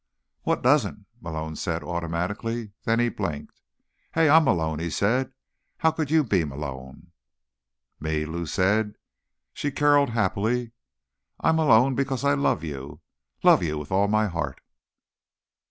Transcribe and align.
"What 0.41 0.63
doesn't?" 0.63 1.05
Malone 1.21 1.55
said 1.55 1.83
automatically. 1.83 2.71
Then 2.85 2.97
he 2.99 3.07
blinked. 3.09 3.61
"Hey, 4.13 4.29
I'm 4.29 4.45
Malone!" 4.45 4.79
he 4.79 4.89
said. 4.89 5.31
"How 5.77 5.91
could 5.91 6.09
you 6.09 6.23
be 6.23 6.43
Malone?" 6.43 7.11
"Me?" 7.99 8.25
Lou 8.25 8.47
said. 8.47 8.95
She 9.53 9.69
caroled 9.69 10.09
happily. 10.09 10.71
"I'm 11.39 11.57
Malone 11.57 11.93
because 11.93 12.23
I 12.25 12.33
love 12.33 12.63
you, 12.63 13.01
love 13.43 13.61
you 13.61 13.77
with 13.77 13.91
all 13.91 14.07
my 14.07 14.25
heart." 14.25 14.59